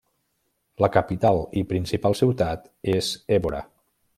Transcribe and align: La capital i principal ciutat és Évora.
La 0.83 0.89
capital 0.95 1.43
i 1.61 1.63
principal 1.73 2.17
ciutat 2.23 2.65
és 2.99 3.11
Évora. 3.39 3.63